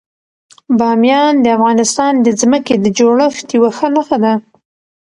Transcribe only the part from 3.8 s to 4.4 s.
نښه ده.